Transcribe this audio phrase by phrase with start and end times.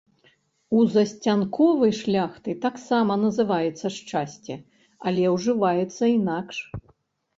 [0.77, 4.53] У засцянковай шляхты таксама называецца шчасце,
[5.11, 6.57] але ўжываецца інакш.